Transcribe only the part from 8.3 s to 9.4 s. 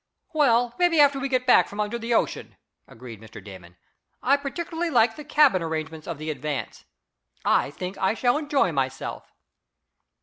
enjoy myself."